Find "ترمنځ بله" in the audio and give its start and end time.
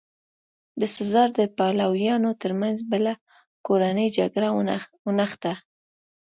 2.41-3.13